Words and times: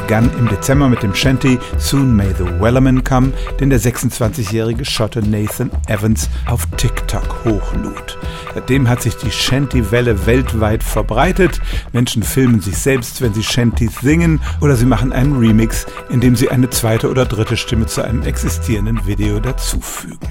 begann 0.00 0.30
im 0.38 0.46
Dezember 0.46 0.90
mit 0.90 1.02
dem 1.02 1.14
Shanty 1.14 1.58
Soon 1.78 2.14
May 2.14 2.28
the 2.36 2.44
Wellerman 2.60 3.02
Come, 3.02 3.32
den 3.58 3.70
der 3.70 3.80
26-jährige 3.80 4.84
Schotte 4.84 5.20
Nathan 5.26 5.70
Evans 5.88 6.28
auf 6.46 6.66
TikTok 6.76 7.44
hochlud. 7.46 8.15
Seitdem 8.56 8.88
hat 8.88 9.02
sich 9.02 9.14
die 9.18 9.30
Shanty-Welle 9.30 10.24
weltweit 10.24 10.82
verbreitet. 10.82 11.60
Menschen 11.92 12.22
filmen 12.22 12.62
sich 12.62 12.78
selbst, 12.78 13.20
wenn 13.20 13.34
sie 13.34 13.42
Shantys 13.42 14.00
singen 14.00 14.40
oder 14.62 14.76
sie 14.76 14.86
machen 14.86 15.12
einen 15.12 15.36
Remix, 15.36 15.84
indem 16.08 16.36
sie 16.36 16.48
eine 16.48 16.70
zweite 16.70 17.10
oder 17.10 17.26
dritte 17.26 17.58
Stimme 17.58 17.84
zu 17.84 18.00
einem 18.00 18.22
existierenden 18.22 19.06
Video 19.06 19.40
dazufügen. 19.40 20.26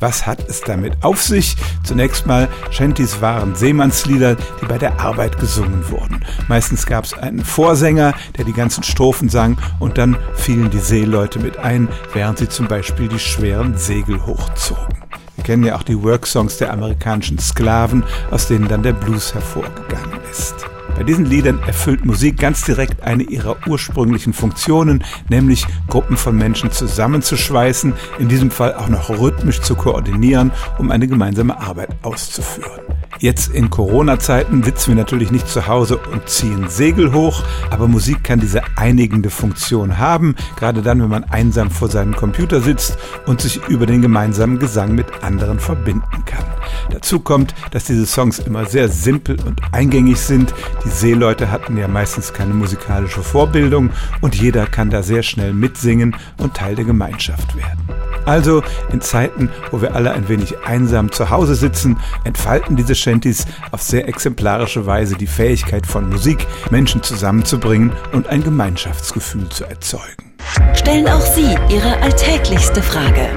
Was 0.00 0.26
hat 0.26 0.46
es 0.50 0.60
damit 0.60 1.02
auf 1.02 1.22
sich? 1.22 1.56
Zunächst 1.82 2.26
mal, 2.26 2.46
Shantys 2.70 3.22
waren 3.22 3.54
Seemannslieder, 3.54 4.34
die 4.34 4.66
bei 4.66 4.76
der 4.76 5.00
Arbeit 5.00 5.40
gesungen 5.40 5.88
wurden. 5.88 6.22
Meistens 6.48 6.84
gab 6.84 7.06
es 7.06 7.14
einen 7.14 7.42
Vorsänger, 7.42 8.12
der 8.36 8.44
die 8.44 8.52
ganzen 8.52 8.82
Strophen 8.82 9.30
sang 9.30 9.56
und 9.80 9.96
dann 9.96 10.18
fielen 10.34 10.68
die 10.68 10.78
Seeleute 10.78 11.38
mit 11.38 11.56
ein, 11.56 11.88
während 12.12 12.36
sie 12.36 12.50
zum 12.50 12.68
Beispiel 12.68 13.08
die 13.08 13.18
schweren 13.18 13.78
Segel 13.78 14.26
hochzogen. 14.26 15.02
Wir 15.36 15.44
kennen 15.44 15.64
ja 15.64 15.76
auch 15.76 15.82
die 15.82 16.02
Worksongs 16.02 16.58
der 16.58 16.72
amerikanischen 16.72 17.38
Sklaven, 17.38 18.04
aus 18.30 18.48
denen 18.48 18.68
dann 18.68 18.82
der 18.82 18.92
Blues 18.92 19.34
hervorgegangen 19.34 20.20
ist. 20.30 20.66
Bei 20.94 21.04
diesen 21.04 21.24
Liedern 21.24 21.58
erfüllt 21.66 22.04
Musik 22.04 22.38
ganz 22.38 22.64
direkt 22.64 23.02
eine 23.02 23.22
ihrer 23.22 23.56
ursprünglichen 23.66 24.32
Funktionen, 24.32 25.02
nämlich 25.30 25.66
Gruppen 25.88 26.16
von 26.16 26.36
Menschen 26.36 26.70
zusammenzuschweißen, 26.70 27.94
in 28.18 28.28
diesem 28.28 28.50
Fall 28.50 28.74
auch 28.74 28.88
noch 28.88 29.08
rhythmisch 29.08 29.60
zu 29.62 29.74
koordinieren, 29.74 30.52
um 30.78 30.90
eine 30.90 31.08
gemeinsame 31.08 31.58
Arbeit 31.58 31.96
auszuführen. 32.02 32.91
Jetzt 33.22 33.54
in 33.54 33.70
Corona-Zeiten 33.70 34.64
sitzen 34.64 34.88
wir 34.88 34.94
natürlich 34.96 35.30
nicht 35.30 35.46
zu 35.46 35.68
Hause 35.68 35.96
und 35.96 36.28
ziehen 36.28 36.68
Segel 36.68 37.12
hoch, 37.12 37.44
aber 37.70 37.86
Musik 37.86 38.24
kann 38.24 38.40
diese 38.40 38.62
einigende 38.76 39.30
Funktion 39.30 39.98
haben, 39.98 40.34
gerade 40.56 40.82
dann, 40.82 41.00
wenn 41.00 41.08
man 41.08 41.22
einsam 41.22 41.70
vor 41.70 41.86
seinem 41.88 42.16
Computer 42.16 42.60
sitzt 42.60 42.98
und 43.26 43.40
sich 43.40 43.60
über 43.68 43.86
den 43.86 44.02
gemeinsamen 44.02 44.58
Gesang 44.58 44.96
mit 44.96 45.06
anderen 45.22 45.60
verbinden 45.60 46.24
kann. 46.26 46.44
Dazu 46.90 47.20
kommt, 47.20 47.54
dass 47.70 47.84
diese 47.84 48.06
Songs 48.06 48.40
immer 48.40 48.66
sehr 48.66 48.88
simpel 48.88 49.38
und 49.46 49.60
eingängig 49.70 50.18
sind. 50.18 50.52
Die 50.84 50.90
Seeleute 50.90 51.52
hatten 51.52 51.76
ja 51.76 51.86
meistens 51.86 52.32
keine 52.32 52.54
musikalische 52.54 53.22
Vorbildung 53.22 53.90
und 54.20 54.34
jeder 54.34 54.66
kann 54.66 54.90
da 54.90 55.04
sehr 55.04 55.22
schnell 55.22 55.52
mitsingen 55.52 56.16
und 56.38 56.54
Teil 56.54 56.74
der 56.74 56.86
Gemeinschaft 56.86 57.56
werden. 57.56 58.01
Also 58.24 58.62
in 58.92 59.00
Zeiten, 59.00 59.50
wo 59.70 59.80
wir 59.80 59.94
alle 59.94 60.12
ein 60.12 60.28
wenig 60.28 60.54
einsam 60.64 61.10
zu 61.10 61.30
Hause 61.30 61.54
sitzen, 61.54 61.98
entfalten 62.24 62.76
diese 62.76 62.94
Shanties 62.94 63.46
auf 63.70 63.82
sehr 63.82 64.08
exemplarische 64.08 64.86
Weise 64.86 65.16
die 65.16 65.26
Fähigkeit 65.26 65.86
von 65.86 66.08
Musik, 66.08 66.46
Menschen 66.70 67.02
zusammenzubringen 67.02 67.92
und 68.12 68.26
ein 68.28 68.44
Gemeinschaftsgefühl 68.44 69.48
zu 69.48 69.64
erzeugen. 69.64 70.32
Stellen 70.74 71.08
auch 71.08 71.20
Sie 71.20 71.56
Ihre 71.68 72.00
alltäglichste 72.02 72.82
Frage 72.82 73.28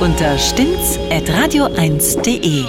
unter 0.00 0.36
stimmtz.radio1.de. 0.38 2.64